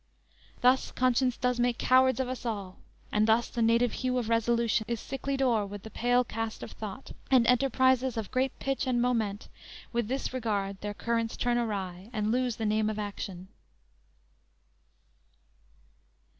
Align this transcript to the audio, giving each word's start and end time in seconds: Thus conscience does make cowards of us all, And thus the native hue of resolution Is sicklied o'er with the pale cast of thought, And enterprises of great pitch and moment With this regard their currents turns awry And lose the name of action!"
Thus 0.61 0.91
conscience 0.91 1.37
does 1.37 1.59
make 1.59 1.77
cowards 1.77 2.19
of 2.19 2.27
us 2.27 2.43
all, 2.43 2.79
And 3.11 3.27
thus 3.27 3.49
the 3.49 3.61
native 3.61 3.91
hue 3.91 4.17
of 4.17 4.29
resolution 4.29 4.83
Is 4.89 4.99
sicklied 4.99 5.43
o'er 5.43 5.63
with 5.63 5.83
the 5.83 5.91
pale 5.91 6.23
cast 6.23 6.63
of 6.63 6.71
thought, 6.71 7.11
And 7.29 7.45
enterprises 7.45 8.17
of 8.17 8.31
great 8.31 8.57
pitch 8.57 8.87
and 8.87 8.99
moment 8.99 9.47
With 9.93 10.07
this 10.07 10.33
regard 10.33 10.81
their 10.81 10.95
currents 10.95 11.37
turns 11.37 11.59
awry 11.59 12.09
And 12.13 12.31
lose 12.31 12.55
the 12.55 12.65
name 12.65 12.89
of 12.89 12.97
action!" 12.97 13.49